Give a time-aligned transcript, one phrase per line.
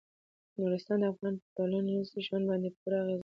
[0.59, 3.19] نورستان د افغانانو په ټولنیز ژوند باندې پوره اغېز لري.